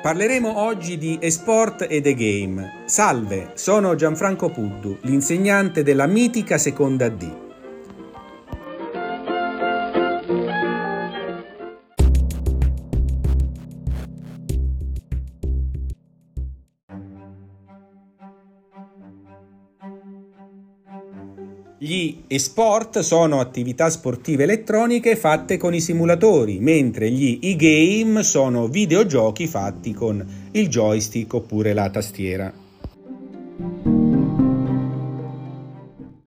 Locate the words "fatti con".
29.46-30.22